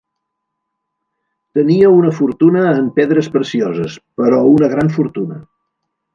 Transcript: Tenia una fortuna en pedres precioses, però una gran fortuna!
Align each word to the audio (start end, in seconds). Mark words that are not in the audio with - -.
Tenia 1.59 1.91
una 1.97 2.09
fortuna 2.21 2.63
en 2.79 2.87
pedres 2.97 3.29
precioses, 3.37 3.99
però 4.23 4.41
una 4.55 4.71
gran 4.75 4.91
fortuna! 4.99 5.39